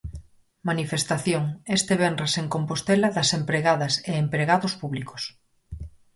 [0.69, 1.43] Manifestación
[1.77, 5.21] este venres en Compostela das empregadas e empregados públicos.